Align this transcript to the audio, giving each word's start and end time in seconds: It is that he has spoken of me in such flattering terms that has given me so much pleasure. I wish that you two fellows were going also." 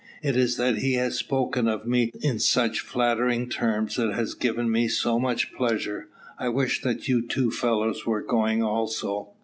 It 0.23 0.35
is 0.35 0.57
that 0.57 0.79
he 0.79 0.95
has 0.95 1.15
spoken 1.15 1.67
of 1.67 1.85
me 1.85 2.09
in 2.23 2.39
such 2.39 2.79
flattering 2.79 3.47
terms 3.47 3.97
that 3.97 4.15
has 4.15 4.33
given 4.33 4.71
me 4.71 4.87
so 4.87 5.19
much 5.19 5.53
pleasure. 5.53 6.07
I 6.39 6.49
wish 6.49 6.81
that 6.81 7.07
you 7.07 7.21
two 7.27 7.51
fellows 7.51 8.03
were 8.03 8.23
going 8.23 8.63
also." 8.63 9.35